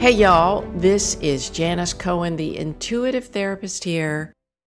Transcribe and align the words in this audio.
Hey, 0.00 0.12
y'all, 0.12 0.62
this 0.76 1.16
is 1.16 1.50
Janis 1.50 1.92
Cohen, 1.92 2.36
the 2.36 2.56
intuitive 2.56 3.26
therapist 3.26 3.82
here 3.82 4.32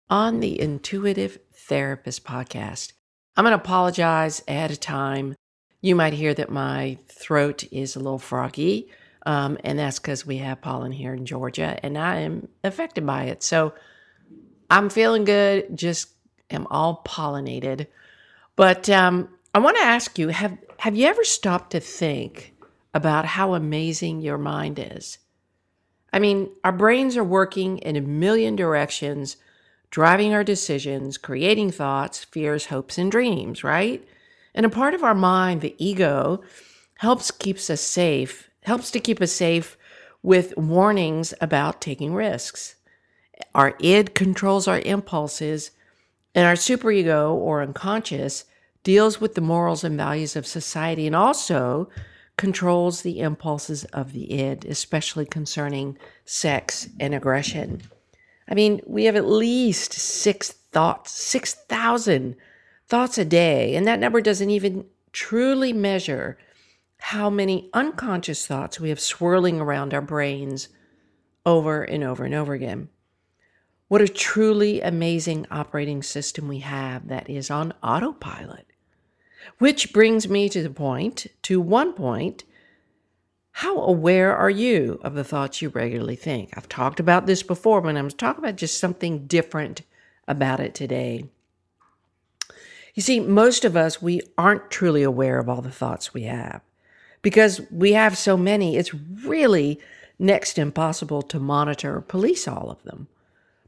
on 0.08 0.40
the 0.40 0.58
Intuitive 0.58 1.38
Therapist 1.52 2.24
Podcast. 2.24 2.94
I'm 3.36 3.44
going 3.44 3.56
to 3.56 3.62
apologize 3.62 4.42
ahead 4.48 4.70
of 4.70 4.80
time. 4.80 5.36
You 5.82 5.94
might 5.94 6.14
hear 6.14 6.32
that 6.32 6.50
my 6.50 6.96
throat 7.06 7.64
is 7.70 7.94
a 7.94 8.00
little 8.00 8.18
froggy, 8.18 8.88
um, 9.26 9.58
and 9.62 9.78
that's 9.78 9.98
because 9.98 10.24
we 10.24 10.38
have 10.38 10.62
pollen 10.62 10.90
here 10.90 11.12
in 11.12 11.26
Georgia, 11.26 11.78
and 11.82 11.98
I 11.98 12.20
am 12.20 12.48
affected 12.64 13.04
by 13.04 13.24
it. 13.24 13.42
So 13.42 13.74
I'm 14.70 14.88
feeling 14.88 15.24
good, 15.24 15.76
just 15.76 16.08
am 16.48 16.66
all 16.70 17.02
pollinated. 17.04 17.88
But 18.56 18.88
um, 18.88 19.28
I 19.54 19.58
want 19.58 19.76
to 19.76 19.82
ask 19.82 20.18
you 20.18 20.28
have, 20.28 20.56
have 20.78 20.96
you 20.96 21.06
ever 21.06 21.24
stopped 21.24 21.72
to 21.72 21.80
think? 21.80 22.54
About 22.92 23.24
how 23.24 23.54
amazing 23.54 24.20
your 24.20 24.38
mind 24.38 24.78
is. 24.78 25.18
I 26.12 26.18
mean, 26.18 26.50
our 26.64 26.72
brains 26.72 27.16
are 27.16 27.24
working 27.24 27.78
in 27.78 27.96
a 27.96 28.00
million 28.00 28.56
directions, 28.56 29.36
driving 29.90 30.34
our 30.34 30.44
decisions, 30.44 31.16
creating 31.18 31.70
thoughts, 31.70 32.24
fears, 32.24 32.66
hopes, 32.66 32.98
and 32.98 33.10
dreams, 33.10 33.62
right? 33.62 34.04
And 34.54 34.66
a 34.66 34.70
part 34.70 34.94
of 34.94 35.04
our 35.04 35.14
mind, 35.14 35.60
the 35.60 35.76
ego, 35.78 36.42
helps 36.98 37.30
keeps 37.30 37.70
us 37.70 37.80
safe, 37.80 38.50
helps 38.64 38.90
to 38.90 39.00
keep 39.00 39.20
us 39.20 39.32
safe 39.32 39.76
with 40.22 40.56
warnings 40.56 41.32
about 41.40 41.80
taking 41.80 42.12
risks. 42.12 42.74
Our 43.54 43.74
id 43.80 44.14
controls 44.14 44.68
our 44.68 44.80
impulses, 44.80 45.70
and 46.34 46.46
our 46.46 46.54
superego 46.54 47.32
or 47.32 47.62
unconscious 47.62 48.44
deals 48.82 49.20
with 49.20 49.34
the 49.34 49.40
morals 49.40 49.84
and 49.84 49.96
values 49.96 50.36
of 50.36 50.46
society 50.46 51.06
and 51.06 51.16
also 51.16 51.88
controls 52.40 53.02
the 53.02 53.20
impulses 53.20 53.84
of 53.92 54.14
the 54.14 54.32
id, 54.32 54.64
especially 54.64 55.26
concerning 55.26 55.98
sex 56.24 56.88
and 56.98 57.14
aggression. 57.14 57.82
I 58.48 58.54
mean, 58.54 58.80
we 58.86 59.04
have 59.04 59.14
at 59.14 59.28
least 59.28 59.92
six 59.92 60.50
thoughts, 60.50 61.12
6,000 61.12 62.34
thoughts 62.88 63.18
a 63.18 63.26
day, 63.26 63.76
and 63.76 63.86
that 63.86 64.00
number 64.00 64.22
doesn't 64.22 64.48
even 64.48 64.86
truly 65.12 65.74
measure 65.74 66.38
how 67.00 67.28
many 67.28 67.68
unconscious 67.74 68.46
thoughts 68.46 68.80
we 68.80 68.88
have 68.88 69.00
swirling 69.00 69.60
around 69.60 69.92
our 69.92 70.00
brains 70.00 70.70
over 71.44 71.82
and 71.82 72.02
over 72.02 72.24
and 72.24 72.32
over 72.32 72.54
again. 72.54 72.88
What 73.88 74.00
a 74.00 74.08
truly 74.08 74.80
amazing 74.80 75.46
operating 75.50 76.02
system 76.02 76.48
we 76.48 76.60
have 76.60 77.08
that 77.08 77.28
is 77.28 77.50
on 77.50 77.74
autopilot. 77.82 78.69
Which 79.58 79.92
brings 79.92 80.28
me 80.28 80.48
to 80.48 80.62
the 80.62 80.70
point, 80.70 81.26
to 81.42 81.60
one 81.60 81.92
point, 81.92 82.44
how 83.52 83.80
aware 83.82 84.34
are 84.34 84.50
you 84.50 85.00
of 85.02 85.14
the 85.14 85.24
thoughts 85.24 85.60
you 85.60 85.68
regularly 85.68 86.16
think? 86.16 86.56
I've 86.56 86.68
talked 86.68 87.00
about 87.00 87.26
this 87.26 87.42
before, 87.42 87.80
but 87.80 87.96
I'm 87.96 88.08
talking 88.10 88.44
about 88.44 88.56
just 88.56 88.78
something 88.78 89.26
different 89.26 89.82
about 90.26 90.60
it 90.60 90.74
today. 90.74 91.24
You 92.94 93.02
see, 93.02 93.20
most 93.20 93.64
of 93.64 93.76
us, 93.76 94.02
we 94.02 94.20
aren't 94.38 94.70
truly 94.70 95.02
aware 95.02 95.38
of 95.38 95.48
all 95.48 95.62
the 95.62 95.70
thoughts 95.70 96.14
we 96.14 96.22
have 96.22 96.60
because 97.22 97.60
we 97.70 97.92
have 97.92 98.16
so 98.16 98.36
many, 98.36 98.76
it's 98.76 98.94
really 98.94 99.78
next 100.18 100.58
impossible 100.58 101.22
to 101.22 101.38
monitor 101.38 101.96
or 101.96 102.00
police 102.00 102.46
all 102.46 102.70
of 102.70 102.82
them. 102.82 103.08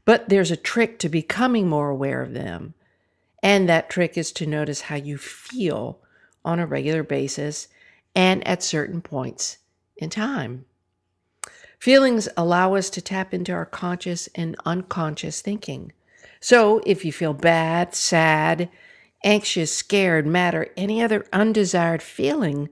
But 0.05 0.29
there's 0.29 0.51
a 0.51 0.57
trick 0.57 0.99
to 0.99 1.09
becoming 1.09 1.67
more 1.67 1.89
aware 1.89 2.21
of 2.21 2.33
them. 2.33 2.73
And 3.43 3.67
that 3.67 3.89
trick 3.89 4.17
is 4.17 4.31
to 4.31 4.47
notice 4.47 4.81
how 4.81 4.95
you 4.95 5.17
feel 5.17 5.99
on 6.45 6.59
a 6.59 6.65
regular 6.65 7.03
basis 7.03 7.67
and 8.15 8.45
at 8.47 8.63
certain 8.63 9.01
points 9.01 9.57
in 9.97 10.09
time. 10.09 10.65
Feelings 11.77 12.29
allow 12.37 12.75
us 12.75 12.89
to 12.91 13.01
tap 13.01 13.33
into 13.33 13.51
our 13.51 13.65
conscious 13.65 14.29
and 14.33 14.55
unconscious 14.65 15.41
thinking. 15.41 15.91
So 16.39 16.81
if 16.85 17.03
you 17.03 17.11
feel 17.11 17.33
bad, 17.33 17.93
sad, 17.93 18.69
anxious, 19.25 19.75
scared, 19.75 20.25
mad, 20.25 20.55
or 20.55 20.67
any 20.77 21.01
other 21.01 21.25
undesired 21.33 22.01
feeling, 22.01 22.69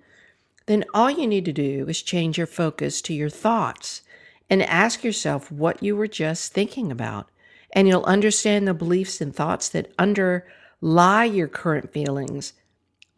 then 0.68 0.86
all 0.94 1.12
you 1.12 1.28
need 1.28 1.44
to 1.46 1.54
do 1.54 1.86
is 1.90 2.02
change 2.02 2.38
your 2.38 2.48
focus 2.48 3.02
to 3.02 3.14
your 3.14 3.30
thoughts 3.30 4.04
and 4.50 4.64
ask 4.64 5.04
yourself 5.04 5.52
what 5.52 5.84
you 5.84 5.98
were 5.98 6.08
just 6.08 6.54
thinking 6.54 6.92
about. 6.92 7.28
And 7.74 7.90
you'll 7.90 8.04
understand 8.04 8.68
the 8.68 8.74
beliefs 8.74 9.20
and 9.20 9.36
thoughts 9.36 9.68
that 9.70 9.92
under 10.00 10.46
lie 10.82 11.26
your 11.26 11.48
current 11.48 11.94
feelings, 11.94 12.54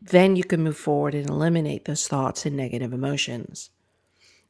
then 0.01 0.35
you 0.35 0.43
can 0.43 0.61
move 0.61 0.77
forward 0.77 1.15
and 1.15 1.29
eliminate 1.29 1.85
those 1.85 2.07
thoughts 2.07 2.45
and 2.45 2.55
negative 2.55 2.93
emotions. 2.93 3.69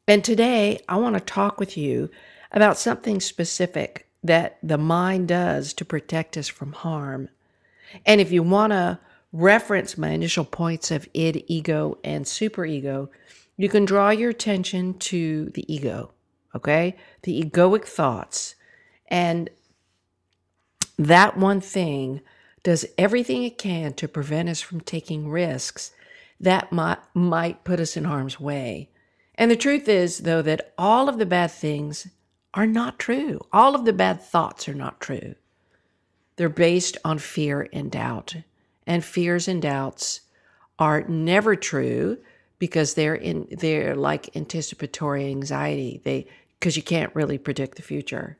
And 0.07 0.23
today, 0.23 0.81
I 0.89 0.97
want 0.97 1.15
to 1.15 1.21
talk 1.21 1.59
with 1.59 1.77
you 1.77 2.09
about 2.51 2.77
something 2.77 3.19
specific 3.21 4.07
that 4.23 4.57
the 4.63 4.77
mind 4.77 5.27
does 5.27 5.73
to 5.73 5.85
protect 5.85 6.37
us 6.37 6.47
from 6.47 6.73
harm. 6.73 7.29
And 8.05 8.19
if 8.19 8.31
you 8.31 8.41
want 8.41 8.71
to 8.71 8.99
reference 9.31 9.97
my 9.97 10.09
initial 10.09 10.45
points 10.45 10.91
of 10.91 11.07
id, 11.13 11.45
ego, 11.47 11.97
and 12.03 12.25
superego, 12.25 13.09
you 13.57 13.69
can 13.69 13.85
draw 13.85 14.09
your 14.09 14.29
attention 14.31 14.97
to 14.99 15.49
the 15.51 15.71
ego, 15.73 16.11
okay? 16.55 16.95
The 17.23 17.43
egoic 17.43 17.85
thoughts. 17.85 18.55
And 19.07 19.49
that 20.97 21.37
one 21.37 21.61
thing 21.61 22.21
does 22.63 22.85
everything 22.97 23.43
it 23.43 23.57
can 23.57 23.93
to 23.93 24.07
prevent 24.07 24.49
us 24.49 24.61
from 24.61 24.81
taking 24.81 25.29
risks 25.29 25.91
that 26.39 26.71
might, 26.71 26.99
might 27.13 27.63
put 27.63 27.79
us 27.79 27.95
in 27.95 28.03
harm's 28.03 28.39
way. 28.39 28.89
And 29.35 29.49
the 29.49 29.55
truth 29.55 29.87
is, 29.87 30.19
though, 30.19 30.41
that 30.41 30.73
all 30.77 31.07
of 31.09 31.17
the 31.17 31.25
bad 31.25 31.51
things 31.51 32.07
are 32.53 32.67
not 32.67 32.99
true. 32.99 33.39
All 33.51 33.75
of 33.75 33.85
the 33.85 33.93
bad 33.93 34.21
thoughts 34.21 34.67
are 34.67 34.73
not 34.73 34.99
true. 34.99 35.35
They're 36.35 36.49
based 36.49 36.97
on 37.05 37.19
fear 37.19 37.67
and 37.71 37.91
doubt. 37.91 38.35
And 38.85 39.03
fears 39.03 39.47
and 39.47 39.61
doubts 39.61 40.21
are 40.77 41.03
never 41.07 41.55
true 41.55 42.17
because 42.59 42.93
they're 42.93 43.15
in 43.15 43.47
they're 43.49 43.95
like 43.95 44.35
anticipatory 44.35 45.27
anxiety. 45.27 46.01
They 46.03 46.27
because 46.59 46.75
you 46.75 46.83
can't 46.83 47.15
really 47.15 47.37
predict 47.37 47.75
the 47.75 47.81
future. 47.81 48.37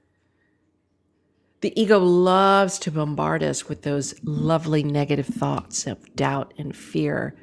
The 1.63 1.81
ego 1.81 1.97
loves 1.97 2.77
to 2.79 2.91
bombard 2.91 3.41
us 3.41 3.69
with 3.69 3.83
those 3.83 4.15
lovely 4.21 4.83
negative 4.83 5.27
thoughts 5.27 5.87
of 5.87 6.13
doubt 6.13 6.53
and 6.57 6.75
fear, 6.75 7.37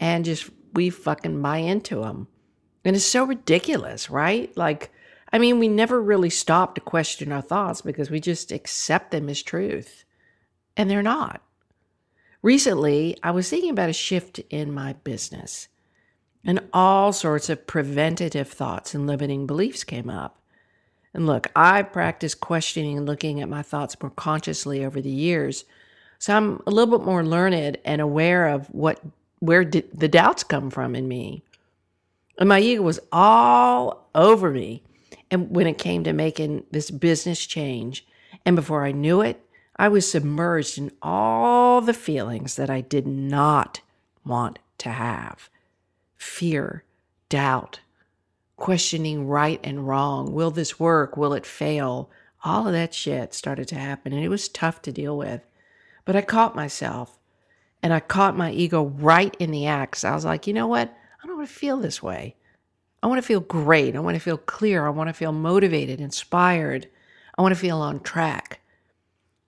and 0.00 0.24
just 0.24 0.50
we 0.74 0.90
fucking 0.90 1.40
buy 1.40 1.58
into 1.58 2.00
them. 2.00 2.26
And 2.84 2.96
it's 2.96 3.04
so 3.04 3.22
ridiculous, 3.22 4.10
right? 4.10 4.50
Like, 4.56 4.90
I 5.32 5.38
mean, 5.38 5.60
we 5.60 5.68
never 5.68 6.02
really 6.02 6.28
stop 6.28 6.74
to 6.74 6.80
question 6.80 7.30
our 7.30 7.40
thoughts 7.40 7.82
because 7.82 8.10
we 8.10 8.18
just 8.18 8.50
accept 8.50 9.12
them 9.12 9.28
as 9.28 9.44
truth, 9.44 10.04
and 10.76 10.90
they're 10.90 11.00
not. 11.00 11.40
Recently, 12.42 13.16
I 13.22 13.30
was 13.30 13.48
thinking 13.48 13.70
about 13.70 13.90
a 13.90 13.92
shift 13.92 14.40
in 14.50 14.74
my 14.74 14.94
business, 14.94 15.68
and 16.44 16.68
all 16.72 17.12
sorts 17.12 17.48
of 17.48 17.68
preventative 17.68 18.48
thoughts 18.48 18.92
and 18.92 19.06
limiting 19.06 19.46
beliefs 19.46 19.84
came 19.84 20.10
up. 20.10 20.41
And 21.14 21.26
look, 21.26 21.48
I 21.54 21.82
practiced 21.82 22.40
questioning 22.40 22.96
and 22.96 23.06
looking 23.06 23.40
at 23.40 23.48
my 23.48 23.62
thoughts 23.62 24.00
more 24.00 24.10
consciously 24.10 24.84
over 24.84 25.00
the 25.00 25.10
years. 25.10 25.64
So 26.18 26.36
I'm 26.36 26.62
a 26.66 26.70
little 26.70 26.98
bit 26.98 27.04
more 27.04 27.24
learned 27.24 27.78
and 27.84 28.00
aware 28.00 28.48
of 28.48 28.66
what 28.68 29.00
where 29.40 29.64
did 29.64 29.88
the 29.92 30.08
doubts 30.08 30.44
come 30.44 30.70
from 30.70 30.94
in 30.94 31.08
me. 31.08 31.42
And 32.38 32.48
my 32.48 32.60
ego 32.60 32.82
was 32.82 33.00
all 33.10 34.08
over 34.14 34.50
me. 34.50 34.82
And 35.30 35.50
when 35.50 35.66
it 35.66 35.78
came 35.78 36.04
to 36.04 36.12
making 36.12 36.64
this 36.70 36.90
business 36.90 37.44
change, 37.44 38.06
and 38.46 38.54
before 38.54 38.84
I 38.84 38.92
knew 38.92 39.20
it, 39.20 39.44
I 39.76 39.88
was 39.88 40.08
submerged 40.08 40.78
in 40.78 40.92
all 41.02 41.80
the 41.80 41.94
feelings 41.94 42.54
that 42.54 42.70
I 42.70 42.82
did 42.82 43.06
not 43.06 43.80
want 44.24 44.60
to 44.78 44.90
have 44.90 45.50
fear, 46.16 46.84
doubt, 47.28 47.80
questioning 48.62 49.26
right 49.26 49.58
and 49.64 49.88
wrong. 49.88 50.32
Will 50.32 50.52
this 50.52 50.78
work? 50.78 51.16
Will 51.16 51.34
it 51.34 51.44
fail? 51.44 52.08
All 52.44 52.68
of 52.68 52.72
that 52.72 52.94
shit 52.94 53.34
started 53.34 53.66
to 53.66 53.74
happen 53.74 54.12
and 54.12 54.22
it 54.22 54.28
was 54.28 54.48
tough 54.48 54.80
to 54.82 54.92
deal 54.92 55.18
with. 55.18 55.40
But 56.04 56.14
I 56.14 56.22
caught 56.22 56.54
myself 56.54 57.18
and 57.82 57.92
I 57.92 57.98
caught 57.98 58.36
my 58.36 58.52
ego 58.52 58.84
right 58.84 59.36
in 59.40 59.50
the 59.50 59.66
act. 59.66 60.04
I 60.04 60.14
was 60.14 60.24
like, 60.24 60.46
you 60.46 60.54
know 60.54 60.68
what? 60.68 60.96
I 61.20 61.26
don't 61.26 61.38
want 61.38 61.48
to 61.48 61.52
feel 61.52 61.78
this 61.78 62.04
way. 62.04 62.36
I 63.02 63.08
want 63.08 63.18
to 63.18 63.26
feel 63.26 63.40
great. 63.40 63.96
I 63.96 63.98
want 63.98 64.14
to 64.14 64.20
feel 64.20 64.38
clear. 64.38 64.86
I 64.86 64.90
want 64.90 65.08
to 65.08 65.14
feel 65.14 65.32
motivated, 65.32 66.00
inspired. 66.00 66.88
I 67.36 67.42
want 67.42 67.52
to 67.52 67.60
feel 67.60 67.78
on 67.78 67.98
track. 67.98 68.60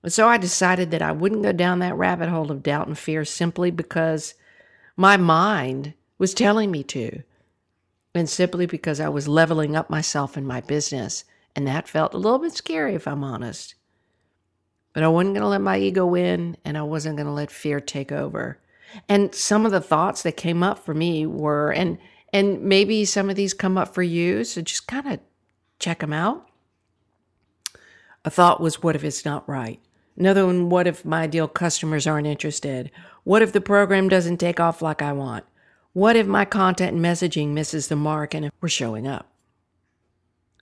And 0.03 0.13
so 0.13 0.27
I 0.27 0.39
decided 0.39 0.91
that 0.91 1.03
I 1.03 1.13
wouldn't 1.13 1.45
go 1.45 1.53
down 1.53 1.79
that 1.79 1.95
rabbit 1.95 2.31
hole 2.31 2.51
of 2.51 2.65
doubt 2.65 2.89
and 2.89 2.99
fear 2.99 3.25
simply 3.25 3.71
because 3.71 4.35
my 4.97 5.17
mind 5.17 5.95
was 6.19 6.35
telling 6.35 6.73
me 6.73 6.83
to, 6.83 7.23
and 8.15 8.29
simply 8.29 8.67
because 8.67 9.01
I 9.01 9.09
was 9.09 9.29
leveling 9.29 9.75
up 9.75 9.91
myself 9.91 10.37
in 10.37 10.47
my 10.47 10.61
business. 10.61 11.25
And 11.57 11.67
that 11.67 11.89
felt 11.89 12.15
a 12.15 12.19
little 12.19 12.39
bit 12.39 12.53
scary, 12.53 12.95
if 12.95 13.07
I'm 13.07 13.25
honest. 13.25 13.75
But 14.93 15.03
I 15.03 15.09
wasn't 15.09 15.35
going 15.35 15.43
to 15.43 15.49
let 15.49 15.61
my 15.61 15.79
ego 15.79 16.07
win, 16.07 16.57
and 16.65 16.79
I 16.79 16.83
wasn't 16.83 17.17
going 17.17 17.27
to 17.27 17.33
let 17.33 17.51
fear 17.51 17.81
take 17.81 18.13
over. 18.13 18.61
And 19.09 19.35
some 19.35 19.67
of 19.67 19.73
the 19.73 19.81
thoughts 19.81 20.23
that 20.23 20.37
came 20.37 20.63
up 20.63 20.79
for 20.79 20.95
me 20.95 21.27
were, 21.27 21.73
and 21.73 21.99
and 22.33 22.63
maybe 22.63 23.05
some 23.05 23.31
of 23.31 23.37
these 23.37 23.55
come 23.55 23.79
up 23.79 23.95
for 23.95 24.03
you, 24.03 24.43
so 24.43 24.61
just 24.61 24.89
kind 24.89 25.07
of 25.07 25.21
check 25.79 26.01
them 26.01 26.13
out. 26.13 26.49
A 28.25 28.31
thought 28.31 28.61
was, 28.61 28.83
what 28.83 28.97
if 28.97 29.05
it's 29.05 29.25
not 29.25 29.49
right? 29.49 29.81
Another 30.17 30.47
one, 30.47 30.69
what 30.69 30.89
if 30.89 31.05
my 31.05 31.23
ideal 31.23 31.47
customers 31.47 32.07
aren't 32.07 32.27
interested? 32.27 32.91
What 33.23 33.43
if 33.43 33.53
the 33.53 33.61
program 33.61 34.09
doesn't 34.09 34.39
take 34.39 34.59
off 34.59 34.83
like 34.83 35.03
I 35.03 35.13
want? 35.13 35.45
What 35.95 36.17
if 36.17 36.27
my 36.27 36.45
content 36.45 36.95
and 36.95 37.05
messaging 37.05 37.51
misses 37.51 37.87
the 37.87 37.95
mark 37.95 38.35
and 38.35 38.51
we're 38.61 38.69
showing 38.69 39.07
up? 39.07 39.31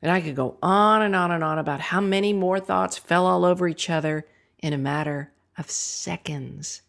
And 0.02 0.12
I 0.12 0.20
could 0.20 0.36
go 0.36 0.58
on 0.62 1.00
and 1.00 1.16
on 1.16 1.30
and 1.30 1.42
on 1.42 1.58
about 1.58 1.80
how 1.80 2.02
many 2.02 2.34
more 2.34 2.60
thoughts 2.60 2.98
fell 2.98 3.24
all 3.24 3.46
over 3.46 3.66
each 3.66 3.88
other 3.88 4.26
in 4.58 4.74
a 4.74 4.78
matter 4.78 5.32
of 5.56 5.70
seconds. 5.70 6.82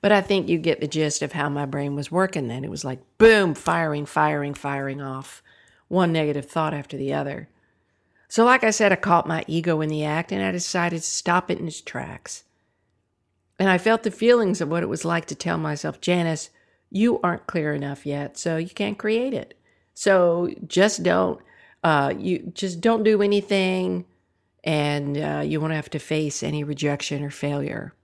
But 0.00 0.10
I 0.10 0.20
think 0.20 0.48
you 0.48 0.58
get 0.58 0.80
the 0.80 0.88
gist 0.88 1.22
of 1.22 1.32
how 1.32 1.48
my 1.48 1.64
brain 1.64 1.94
was 1.94 2.10
working 2.10 2.48
then. 2.48 2.64
It 2.64 2.70
was 2.70 2.84
like 2.84 2.98
boom, 3.18 3.54
firing, 3.54 4.04
firing, 4.04 4.54
firing 4.54 5.00
off 5.00 5.40
one 5.86 6.12
negative 6.12 6.46
thought 6.46 6.74
after 6.74 6.96
the 6.96 7.14
other. 7.14 7.48
So, 8.26 8.44
like 8.44 8.64
I 8.64 8.70
said, 8.70 8.90
I 8.90 8.96
caught 8.96 9.28
my 9.28 9.44
ego 9.46 9.80
in 9.80 9.88
the 9.88 10.04
act 10.04 10.32
and 10.32 10.42
I 10.42 10.50
decided 10.50 11.02
to 11.02 11.06
stop 11.06 11.52
it 11.52 11.58
in 11.58 11.68
its 11.68 11.80
tracks. 11.80 12.42
And 13.60 13.68
I 13.68 13.78
felt 13.78 14.02
the 14.02 14.10
feelings 14.10 14.60
of 14.60 14.68
what 14.68 14.82
it 14.82 14.88
was 14.88 15.04
like 15.04 15.26
to 15.26 15.34
tell 15.36 15.56
myself, 15.56 16.00
Janis, 16.00 16.50
you 16.90 17.20
aren't 17.22 17.46
clear 17.46 17.74
enough 17.74 18.06
yet, 18.06 18.38
so 18.38 18.56
you 18.56 18.70
can't 18.70 18.98
create 18.98 19.34
it. 19.34 19.54
So 19.94 20.54
just 20.66 21.02
don't, 21.02 21.40
uh, 21.82 22.14
you 22.16 22.50
just 22.54 22.80
don't 22.80 23.02
do 23.02 23.22
anything, 23.22 24.04
and 24.64 25.18
uh, 25.18 25.42
you 25.44 25.60
won't 25.60 25.72
have 25.72 25.90
to 25.90 25.98
face 25.98 26.42
any 26.42 26.64
rejection 26.64 27.22
or 27.22 27.30
failure. 27.30 27.94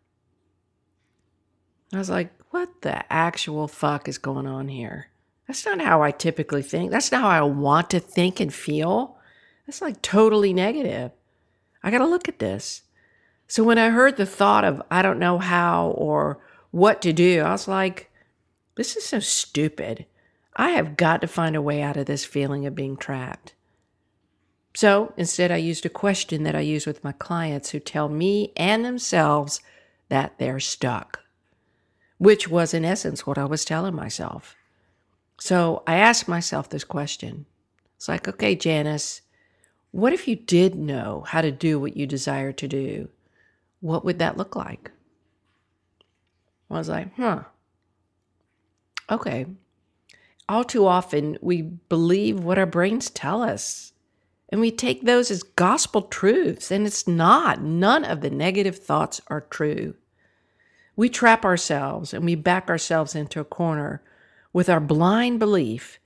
I 1.92 1.98
was 1.98 2.10
like, 2.10 2.31
what 2.50 2.82
the 2.82 3.10
actual 3.12 3.69
fuck 3.69 4.08
is 4.08 4.19
going 4.19 4.46
on 4.46 4.69
here? 4.69 5.08
That's 5.46 5.66
not 5.66 5.81
how 5.81 6.02
I 6.02 6.10
typically 6.10 6.62
think. 6.62 6.90
That's 6.90 7.12
not 7.12 7.20
how 7.20 7.28
I 7.28 7.42
want 7.42 7.90
to 7.90 8.00
think 8.00 8.40
and 8.40 8.52
feel. 8.52 9.19
That's 9.66 9.82
like 9.82 10.02
totally 10.02 10.52
negative. 10.52 11.12
I 11.82 11.90
got 11.90 11.98
to 11.98 12.06
look 12.06 12.28
at 12.28 12.38
this. 12.38 12.82
So 13.46 13.62
when 13.62 13.78
I 13.78 13.90
heard 13.90 14.16
the 14.16 14.26
thought 14.26 14.64
of, 14.64 14.82
I 14.90 15.02
don't 15.02 15.19
know 15.19 15.38
how 15.38 15.88
or 15.88 16.38
what 16.70 17.02
to 17.02 17.12
do, 17.12 17.42
I 17.42 17.52
was 17.52 17.69
like, 17.69 18.10
this 18.76 18.97
is 18.97 19.05
so 19.05 19.21
stupid. 19.21 20.06
I 20.56 20.71
have 20.71 20.97
got 20.97 21.21
to 21.21 21.26
find 21.26 21.56
a 21.56 21.62
way 21.62 21.82
out 21.82 21.97
of 21.97 22.06
this 22.06 22.25
feeling 22.25 22.67
of 22.67 22.75
being 22.75 22.97
trapped. 22.97 23.55
So 24.75 25.12
instead, 25.17 25.50
I 25.50 25.56
used 25.56 25.87
a 25.87 25.91
question 25.91 26.43
that 26.43 26.56
I 26.56 26.61
use 26.61 26.87
with 26.87 27.05
my 27.05 27.12
clients 27.12 27.71
who 27.71 27.79
tell 27.79 28.09
me 28.09 28.53
and 28.56 28.85
themselves 28.85 29.61
that 30.09 30.38
they're 30.38 30.61
stuck 30.61 31.25
which 32.19 32.49
was 32.49 32.75
in 32.75 32.85
essence 32.85 33.26
what 33.26 33.38
I 33.38 33.44
was 33.44 33.65
telling 33.65 33.94
myself. 33.94 34.56
So 35.38 35.82
I 35.87 35.97
asked 35.97 36.29
myself 36.29 36.69
this 36.69 36.85
question. 36.85 37.47
It's 37.97 38.09
like, 38.09 38.29
okay, 38.29 38.55
Janis, 38.55 39.20
what 39.91 40.12
if 40.12 40.29
you 40.29 40.37
did 40.37 40.75
know 40.75 41.25
how 41.27 41.41
to 41.41 41.50
do 41.50 41.79
what 41.79 41.97
you 41.97 42.06
desire 42.06 42.53
to 42.53 42.69
do? 42.69 43.09
What 43.81 44.05
would 44.05 44.19
that 44.20 44.37
look 44.37 44.56
like? 44.56 44.91
I 46.70 46.79
was 46.79 46.88
like, 46.88 47.15
huh. 47.17 47.43
Okay. 49.11 49.47
All 50.49 50.65
too 50.65 50.87
often, 50.87 51.39
we 51.41 51.62
believe 51.62 52.41
what 52.41 52.59
our 52.59 52.67
brains 52.67 53.09
tell 53.11 53.43
us, 53.43 53.93
and 54.51 54.61
we 54.61 54.71
take 54.71 55.03
those 55.03 55.31
as 55.31 55.43
gospel 55.43 56.03
truths, 56.03 56.71
and 56.71 56.87
it's 56.87 57.09
not. 57.09 57.62
None 57.62 58.05
of 58.05 58.21
the 58.21 58.31
negative 58.31 58.79
thoughts 58.79 59.21
are 59.29 59.41
true. 59.41 59.95
We 60.97 61.09
trap 61.09 61.45
ourselves 61.45 62.15
and 62.15 62.25
we 62.25 62.35
back 62.35 62.69
ourselves 62.69 63.15
into 63.15 63.41
a 63.41 63.45
corner 63.45 64.03
with 64.53 64.69
our 64.69 64.81
blind 64.81 65.41
belief 65.41 65.99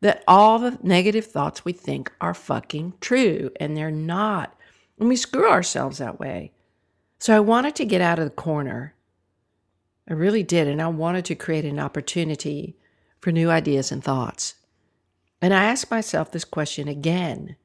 that 0.00 0.22
all 0.28 0.58
the 0.58 0.78
negative 0.82 1.24
thoughts 1.24 1.64
we 1.64 1.72
think 1.72 2.12
are 2.20 2.34
fucking 2.34 2.94
true 3.00 3.50
and 3.58 3.76
they're 3.76 3.90
not. 3.90 4.54
And 4.98 5.08
we 5.08 5.16
screw 5.16 5.48
ourselves 5.48 5.98
that 5.98 6.20
way. 6.20 6.52
So 7.18 7.34
I 7.34 7.40
wanted 7.40 7.74
to 7.76 7.86
get 7.86 8.02
out 8.02 8.18
of 8.18 8.26
the 8.26 8.30
corner. 8.30 8.94
I 10.08 10.12
really 10.12 10.42
did. 10.42 10.68
And 10.68 10.80
I 10.82 10.88
wanted 10.88 11.24
to 11.26 11.34
create 11.34 11.64
an 11.64 11.78
opportunity 11.78 12.76
for 13.20 13.32
new 13.32 13.50
ideas 13.50 13.90
and 13.90 14.02
thoughts. 14.02 14.54
And 15.40 15.54
I 15.54 15.64
asked 15.64 15.90
myself 15.90 16.30
this 16.30 16.44
question 16.44 16.88
again 16.88 17.56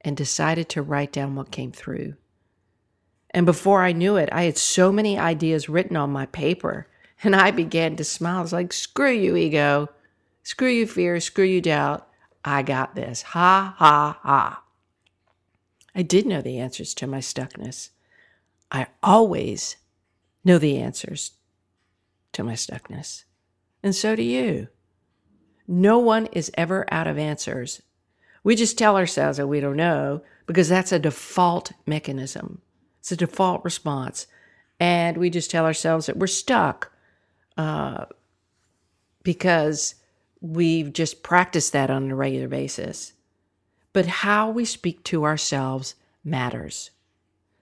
and 0.00 0.16
decided 0.16 0.68
to 0.70 0.82
write 0.82 1.12
down 1.12 1.34
what 1.34 1.50
came 1.50 1.72
through. 1.72 2.14
And 3.30 3.46
before 3.46 3.82
I 3.82 3.92
knew 3.92 4.16
it, 4.16 4.28
I 4.32 4.42
had 4.42 4.58
so 4.58 4.90
many 4.90 5.18
ideas 5.18 5.68
written 5.68 5.96
on 5.96 6.10
my 6.10 6.26
paper. 6.26 6.86
And 7.22 7.36
I 7.36 7.50
began 7.50 7.96
to 7.96 8.04
smile. 8.04 8.38
I 8.38 8.40
was 8.40 8.52
like, 8.54 8.72
screw 8.72 9.12
you, 9.12 9.36
ego. 9.36 9.90
Screw 10.42 10.70
you, 10.70 10.86
fear. 10.86 11.20
Screw 11.20 11.44
you, 11.44 11.60
doubt. 11.60 12.08
I 12.46 12.62
got 12.62 12.94
this. 12.94 13.20
Ha, 13.20 13.74
ha, 13.76 14.18
ha. 14.22 14.62
I 15.94 16.00
did 16.00 16.24
know 16.24 16.40
the 16.40 16.58
answers 16.58 16.94
to 16.94 17.06
my 17.06 17.18
stuckness. 17.18 17.90
I 18.72 18.86
always 19.02 19.76
know 20.46 20.56
the 20.56 20.78
answers 20.78 21.32
to 22.32 22.44
my 22.44 22.54
stuckness. 22.54 23.24
And 23.82 23.94
so 23.94 24.14
do 24.14 24.22
you. 24.22 24.68
No 25.66 25.98
one 25.98 26.26
is 26.26 26.50
ever 26.54 26.84
out 26.92 27.06
of 27.06 27.18
answers. 27.18 27.82
We 28.42 28.56
just 28.56 28.78
tell 28.78 28.96
ourselves 28.96 29.38
that 29.38 29.46
we 29.46 29.60
don't 29.60 29.76
know 29.76 30.22
because 30.46 30.68
that's 30.68 30.92
a 30.92 30.98
default 30.98 31.72
mechanism. 31.86 32.60
It's 32.98 33.12
a 33.12 33.16
default 33.16 33.64
response. 33.64 34.26
And 34.78 35.16
we 35.16 35.30
just 35.30 35.50
tell 35.50 35.64
ourselves 35.64 36.06
that 36.06 36.16
we're 36.16 36.26
stuck 36.26 36.90
uh, 37.56 38.06
because 39.22 39.94
we've 40.40 40.92
just 40.92 41.22
practiced 41.22 41.72
that 41.72 41.90
on 41.90 42.10
a 42.10 42.16
regular 42.16 42.48
basis. 42.48 43.12
But 43.92 44.06
how 44.06 44.50
we 44.50 44.64
speak 44.64 45.04
to 45.04 45.24
ourselves 45.24 45.94
matters. 46.24 46.90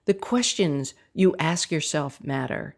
The 0.05 0.13
questions 0.13 0.93
you 1.13 1.35
ask 1.37 1.71
yourself 1.71 2.23
matter. 2.23 2.75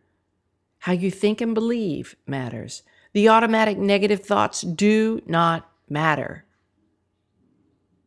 How 0.82 0.94
you 0.94 1.12
think 1.12 1.42
and 1.42 1.54
believe 1.54 2.16
matters. 2.26 2.82
The 3.14 3.30
automatic 3.30 3.78
negative 3.78 4.24
thoughts 4.24 4.62
do 4.62 5.22
not 5.28 5.70
matter. 5.88 6.44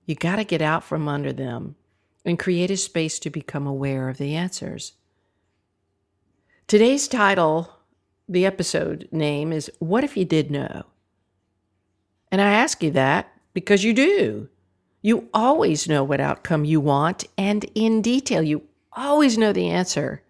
You 0.06 0.16
got 0.16 0.36
to 0.36 0.44
get 0.44 0.60
out 0.60 0.82
from 0.82 1.06
under 1.06 1.32
them 1.32 1.76
and 2.24 2.36
create 2.36 2.72
a 2.72 2.76
space 2.76 3.20
to 3.20 3.30
become 3.30 3.64
aware 3.68 4.08
of 4.08 4.18
the 4.18 4.34
answers. 4.34 4.94
Today's 6.66 7.06
title, 7.06 7.70
the 8.28 8.44
episode 8.44 9.08
name 9.12 9.52
is 9.52 9.70
What 9.78 10.02
If 10.02 10.16
You 10.16 10.24
Did 10.24 10.50
Know? 10.50 10.82
And 12.32 12.40
I 12.40 12.54
ask 12.54 12.82
you 12.82 12.90
that 12.90 13.32
because 13.52 13.84
you 13.84 13.92
do. 13.92 14.48
You 15.00 15.28
always 15.32 15.88
know 15.88 16.02
what 16.02 16.20
outcome 16.20 16.64
you 16.64 16.80
want, 16.80 17.22
and 17.38 17.64
in 17.76 18.02
detail, 18.02 18.42
you 18.42 18.62
always 18.92 19.38
know 19.38 19.52
the 19.52 19.68
answer. 19.68 20.22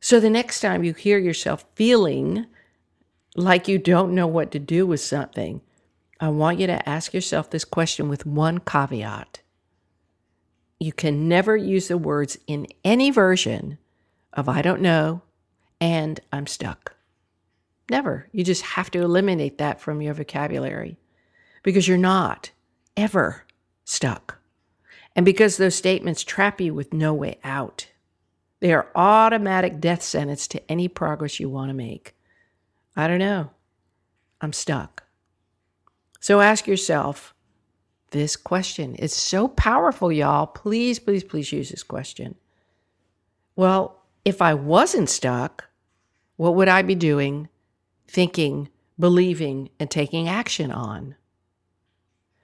So 0.00 0.18
the 0.18 0.30
next 0.30 0.60
time 0.60 0.82
you 0.82 0.94
hear 0.94 1.18
yourself 1.18 1.64
feeling 1.74 2.46
like 3.36 3.68
you 3.68 3.78
don't 3.78 4.14
know 4.14 4.26
what 4.26 4.50
to 4.52 4.58
do 4.58 4.86
with 4.86 5.00
something, 5.00 5.60
I 6.18 6.28
want 6.30 6.58
you 6.58 6.66
to 6.66 6.88
ask 6.88 7.14
yourself 7.14 7.50
this 7.50 7.64
question 7.64 8.08
with 8.08 8.26
one 8.26 8.58
caveat 8.58 9.40
you 10.80 10.92
can 10.94 11.28
never 11.28 11.56
use 11.56 11.88
the 11.88 11.98
words 11.98 12.38
in 12.46 12.66
any 12.82 13.10
version 13.10 13.78
of 14.32 14.48
I 14.48 14.62
don't 14.62 14.80
know 14.80 15.20
and 15.80 16.18
I'm 16.32 16.46
stuck. 16.46 16.96
Never. 17.90 18.28
You 18.32 18.42
just 18.42 18.62
have 18.62 18.90
to 18.92 19.02
eliminate 19.02 19.58
that 19.58 19.80
from 19.80 20.00
your 20.00 20.14
vocabulary 20.14 20.96
because 21.62 21.86
you're 21.86 21.98
not 21.98 22.50
ever 22.96 23.44
stuck. 23.84 24.38
And 25.14 25.26
because 25.26 25.56
those 25.56 25.74
statements 25.74 26.22
trap 26.24 26.60
you 26.60 26.72
with 26.72 26.94
no 26.94 27.12
way 27.12 27.38
out, 27.44 27.88
they 28.60 28.72
are 28.72 28.88
automatic 28.94 29.80
death 29.80 30.02
sentence 30.02 30.46
to 30.48 30.70
any 30.70 30.88
progress 30.88 31.40
you 31.40 31.48
want 31.48 31.70
to 31.70 31.74
make. 31.74 32.14
I 32.94 33.08
don't 33.08 33.18
know. 33.18 33.50
I'm 34.40 34.52
stuck. 34.52 35.04
So 36.20 36.40
ask 36.40 36.66
yourself 36.66 37.34
this 38.10 38.36
question. 38.36 38.96
It's 38.98 39.16
so 39.16 39.48
powerful, 39.48 40.12
y'all. 40.12 40.46
Please, 40.46 40.98
please, 40.98 41.24
please 41.24 41.52
use 41.52 41.70
this 41.70 41.82
question. 41.82 42.34
Well, 43.56 44.02
if 44.24 44.42
I 44.42 44.54
wasn't 44.54 45.08
stuck, 45.08 45.64
what 46.36 46.54
would 46.54 46.68
I 46.68 46.82
be 46.82 46.94
doing, 46.94 47.48
thinking, 48.08 48.68
believing, 48.98 49.70
and 49.78 49.90
taking 49.90 50.28
action 50.28 50.70
on? 50.70 51.16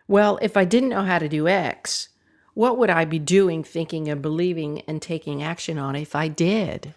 Well, 0.08 0.38
if 0.40 0.56
I 0.56 0.64
didn't 0.64 0.90
know 0.90 1.02
how 1.02 1.18
to 1.18 1.28
do 1.28 1.48
X, 1.48 2.08
what 2.56 2.78
would 2.78 2.88
I 2.88 3.04
be 3.04 3.18
doing, 3.18 3.62
thinking, 3.62 4.08
and 4.08 4.22
believing 4.22 4.80
and 4.88 5.02
taking 5.02 5.42
action 5.42 5.76
on 5.76 5.94
if 5.94 6.16
I 6.16 6.28
did? 6.28 6.94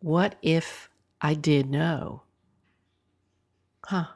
What 0.00 0.34
if 0.42 0.90
I 1.20 1.34
did 1.34 1.70
know? 1.70 2.22
Huh. 3.84 4.06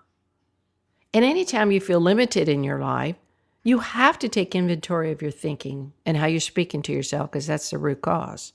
And 1.14 1.24
anytime 1.24 1.70
you 1.70 1.80
feel 1.80 2.00
limited 2.00 2.48
in 2.48 2.64
your 2.64 2.80
life, 2.80 3.14
you 3.62 3.78
have 3.78 4.18
to 4.18 4.28
take 4.28 4.56
inventory 4.56 5.12
of 5.12 5.22
your 5.22 5.30
thinking 5.30 5.92
and 6.04 6.16
how 6.16 6.26
you're 6.26 6.40
speaking 6.40 6.82
to 6.82 6.92
yourself 6.92 7.30
because 7.30 7.46
that's 7.46 7.70
the 7.70 7.78
root 7.78 8.02
cause. 8.02 8.52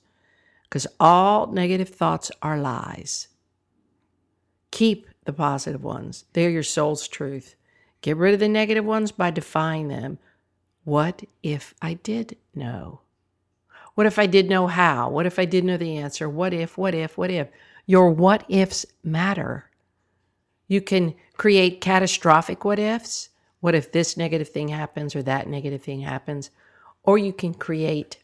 Because 0.64 0.86
all 1.00 1.46
negative 1.46 1.88
thoughts 1.88 2.30
are 2.42 2.58
lies. 2.58 3.28
Keep 4.70 5.08
the 5.24 5.32
positive 5.32 5.82
ones, 5.82 6.26
they're 6.34 6.50
your 6.50 6.62
soul's 6.62 7.08
truth. 7.08 7.54
Get 8.02 8.18
rid 8.18 8.34
of 8.34 8.40
the 8.40 8.50
negative 8.50 8.84
ones 8.84 9.12
by 9.12 9.30
defying 9.30 9.88
them. 9.88 10.18
What 10.88 11.24
if 11.42 11.74
I 11.82 11.92
did 11.92 12.38
know? 12.54 13.02
What 13.94 14.06
if 14.06 14.18
I 14.18 14.24
did 14.24 14.48
know 14.48 14.68
how? 14.68 15.10
What 15.10 15.26
if 15.26 15.38
I 15.38 15.44
did 15.44 15.62
know 15.62 15.76
the 15.76 15.98
answer? 15.98 16.30
What 16.30 16.54
if, 16.54 16.78
what 16.78 16.94
if, 16.94 17.18
what 17.18 17.30
if? 17.30 17.48
Your 17.84 18.10
what 18.10 18.46
ifs 18.48 18.86
matter. 19.04 19.68
You 20.66 20.80
can 20.80 21.14
create 21.36 21.82
catastrophic 21.82 22.64
what 22.64 22.78
ifs 22.78 23.28
what 23.60 23.74
if 23.74 23.92
this 23.92 24.16
negative 24.16 24.48
thing 24.48 24.68
happens 24.68 25.14
or 25.14 25.22
that 25.24 25.46
negative 25.46 25.82
thing 25.82 26.00
happens? 26.00 26.48
Or 27.02 27.18
you 27.18 27.34
can 27.34 27.52
create 27.52 28.22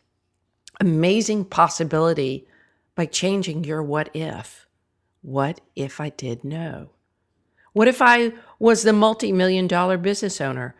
amazing 0.80 1.44
possibility 1.44 2.48
by 2.94 3.04
changing 3.04 3.64
your 3.64 3.82
what 3.82 4.08
if. 4.14 4.66
What 5.20 5.60
if 5.76 6.00
I 6.00 6.08
did 6.08 6.44
know? 6.44 6.88
What 7.74 7.88
if 7.88 8.00
I 8.00 8.32
was 8.58 8.84
the 8.84 8.94
multi 8.94 9.32
million 9.32 9.66
dollar 9.66 9.98
business 9.98 10.40
owner? 10.40 10.74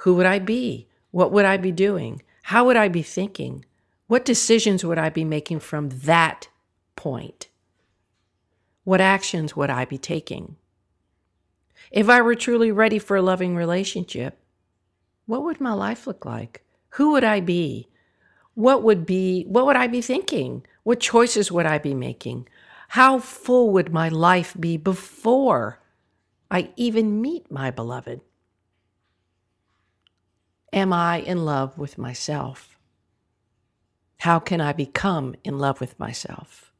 Who 0.00 0.16
would 0.16 0.26
I 0.26 0.38
be? 0.38 0.88
What 1.14 1.30
would 1.30 1.44
I 1.44 1.58
be 1.58 1.70
doing? 1.70 2.22
How 2.42 2.64
would 2.64 2.76
I 2.76 2.88
be 2.88 3.04
thinking? 3.04 3.64
What 4.08 4.24
decisions 4.24 4.84
would 4.84 4.98
I 4.98 5.10
be 5.10 5.22
making 5.22 5.60
from 5.60 5.90
that 5.90 6.48
point? 6.96 7.46
What 8.82 9.00
actions 9.00 9.54
would 9.54 9.70
I 9.70 9.84
be 9.84 9.96
taking? 9.96 10.56
If 11.92 12.08
I 12.08 12.20
were 12.20 12.34
truly 12.34 12.72
ready 12.72 12.98
for 12.98 13.16
a 13.16 13.22
loving 13.22 13.54
relationship, 13.54 14.40
what 15.26 15.44
would 15.44 15.60
my 15.60 15.72
life 15.72 16.08
look 16.08 16.24
like? 16.24 16.64
Who 16.96 17.12
would 17.12 17.22
I 17.22 17.38
be? 17.38 17.86
What 18.54 18.82
would 18.82 19.06
be 19.06 19.44
what 19.44 19.66
would 19.66 19.76
I 19.76 19.86
be 19.86 20.00
thinking? 20.00 20.66
What 20.82 20.98
choices 20.98 21.52
would 21.52 21.64
I 21.64 21.78
be 21.78 21.94
making? 21.94 22.48
How 22.88 23.20
full 23.20 23.70
would 23.70 23.92
my 23.92 24.08
life 24.08 24.56
be 24.58 24.76
before 24.76 25.78
I 26.50 26.72
even 26.74 27.22
meet 27.22 27.52
my 27.52 27.70
beloved? 27.70 28.20
Am 30.74 30.92
I 30.92 31.20
in 31.20 31.46
love 31.46 31.78
with 31.78 31.96
myself? 31.96 32.78
How 34.18 34.38
can 34.38 34.60
I 34.60 34.74
become 34.74 35.34
in 35.42 35.58
love 35.58 35.80
with 35.80 35.98
myself? 35.98 36.70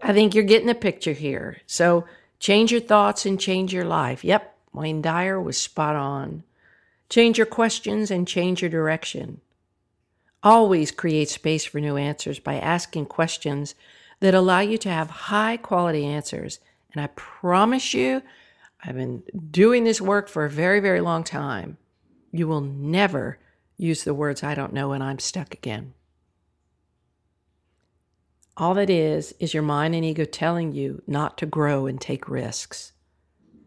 I 0.00 0.14
think 0.14 0.34
you're 0.34 0.44
getting 0.44 0.70
a 0.70 0.74
picture 0.74 1.12
here. 1.12 1.58
So 1.66 2.06
Change 2.38 2.70
your 2.70 2.80
thoughts 2.80 3.26
and 3.26 3.40
change 3.40 3.72
your 3.72 3.84
life. 3.84 4.24
Yep, 4.24 4.56
Wayne 4.72 5.02
Dyer 5.02 5.40
was 5.40 5.58
spot 5.58 5.96
on. 5.96 6.44
Change 7.08 7.38
your 7.38 7.46
questions 7.46 8.10
and 8.10 8.28
change 8.28 8.62
your 8.62 8.70
direction. 8.70 9.40
Always 10.42 10.92
create 10.92 11.28
space 11.28 11.64
for 11.64 11.80
new 11.80 11.96
answers 11.96 12.38
by 12.38 12.54
asking 12.54 13.06
questions 13.06 13.74
that 14.20 14.34
allow 14.34 14.60
you 14.60 14.78
to 14.78 14.88
have 14.88 15.10
high 15.10 15.56
quality 15.56 16.04
answers. 16.04 16.60
And 16.92 17.02
I 17.02 17.08
promise 17.08 17.92
you, 17.92 18.22
I've 18.84 18.94
been 18.94 19.24
doing 19.50 19.82
this 19.82 20.00
work 20.00 20.28
for 20.28 20.44
a 20.44 20.50
very, 20.50 20.78
very 20.78 21.00
long 21.00 21.24
time. 21.24 21.76
You 22.32 22.48
will 22.48 22.60
never 22.60 23.38
use 23.76 24.04
the 24.04 24.14
words, 24.14 24.42
I 24.42 24.54
don't 24.54 24.72
know, 24.72 24.92
and 24.92 25.02
I'm 25.02 25.18
stuck 25.18 25.54
again. 25.54 25.94
All 28.56 28.74
that 28.74 28.90
is, 28.90 29.34
is 29.38 29.54
your 29.54 29.62
mind 29.62 29.94
and 29.94 30.04
ego 30.04 30.24
telling 30.24 30.72
you 30.72 31.02
not 31.06 31.38
to 31.38 31.46
grow 31.46 31.86
and 31.86 32.00
take 32.00 32.28
risks. 32.28 32.92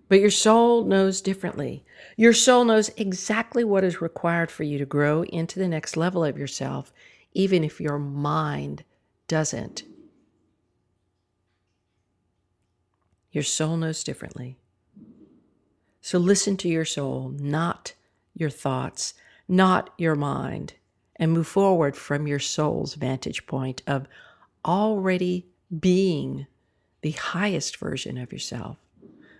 But 0.10 0.20
your 0.20 0.32
soul 0.32 0.84
knows 0.84 1.22
differently. 1.22 1.86
Your 2.18 2.34
soul 2.34 2.65
knows 2.65 2.89
exactly 2.98 3.63
what 3.63 3.86
is 3.86 4.01
required 4.01 4.51
for 4.51 4.63
you 4.63 4.77
to 4.77 4.86
grow 4.86 5.24
into 5.24 5.58
the 5.58 5.70
next 5.70 5.96
level 5.96 6.25
of 6.25 6.38
yourself, 6.38 6.91
even 7.34 7.63
if 7.63 7.80
your 7.80 7.98
mind 7.98 8.84
doesn't. 9.30 9.84
Your 13.32 13.44
soul 13.46 13.77
knows 13.77 14.03
differently. 14.03 14.58
So 16.01 16.20
listen 16.20 16.58
to 16.58 16.68
your 16.68 16.84
soul, 16.84 17.34
not 17.39 17.94
your 18.42 18.50
thoughts, 18.50 19.14
not 19.48 19.94
your 19.98 20.16
mind, 20.16 20.74
and 21.16 21.32
move 21.32 21.48
forward 21.48 21.96
from 21.96 22.28
your 22.28 22.40
soul's 22.40 22.96
vantage 22.96 23.46
point 23.46 23.82
of 23.88 24.08
already 24.66 25.46
being 25.80 26.48
the 27.02 27.12
highest 27.12 27.78
version 27.78 28.18
of 28.18 28.34
yourself. 28.34 28.78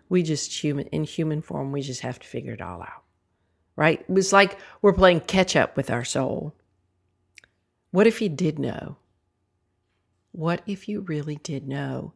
We 0.08 0.24
just 0.24 0.64
human 0.64 0.88
in 0.88 1.04
human 1.04 1.42
form, 1.42 1.72
we 1.72 1.82
just 1.82 2.02
have 2.02 2.20
to 2.20 2.28
figure 2.28 2.54
it 2.54 2.62
all 2.62 2.82
out. 2.82 3.04
Right? 3.76 4.06
It's 4.10 4.32
like 4.32 4.60
we're 4.82 4.94
playing 4.94 5.22
catch 5.22 5.56
up 5.56 5.76
with 5.76 5.90
our 5.90 6.06
soul. 6.06 6.54
What 7.90 8.08
if 8.08 8.22
you 8.22 8.30
did 8.30 8.60
know? 8.60 8.98
What 10.32 10.62
if 10.66 10.88
you 10.88 11.02
really 11.02 11.38
did 11.38 11.68
know? 11.68 12.14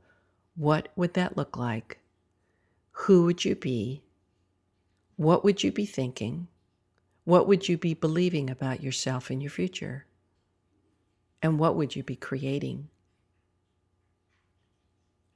What 0.55 0.89
would 0.95 1.15
that 1.15 1.35
look 1.35 1.57
like? 1.57 1.99
Who 2.91 3.25
would 3.25 3.43
you 3.43 3.55
be? 3.55 4.03
What 5.17 5.43
would 5.43 5.63
you 5.63 5.71
be 5.71 5.85
thinking? 5.85 6.47
What 7.25 7.47
would 7.47 7.67
you 7.67 7.77
be 7.77 7.95
believing 7.95 8.49
about 8.49 8.81
yourself 8.81 9.29
and 9.29 9.41
your 9.41 9.49
future? 9.49 10.05
And 11.41 11.59
what 11.59 11.75
would 11.75 11.95
you 11.95 12.03
be 12.03 12.15
creating? 12.15 12.89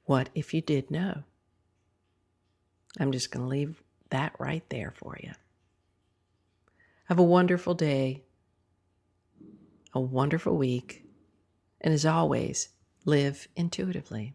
What 0.04 0.30
if 0.34 0.54
you 0.54 0.60
did 0.60 0.90
know? 0.90 1.24
I'm 2.98 3.12
just 3.12 3.30
going 3.30 3.44
to 3.44 3.48
leave 3.48 3.82
that 4.10 4.34
right 4.38 4.64
there 4.70 4.92
for 4.96 5.18
you. 5.22 5.32
Have 7.04 7.18
a 7.18 7.24
wonderful 7.24 7.74
day, 7.74 8.22
a 9.92 10.00
wonderful 10.00 10.56
week, 10.56 11.04
and 11.80 11.92
as 11.92 12.06
always, 12.06 12.68
live 13.04 13.48
intuitively. 13.56 14.34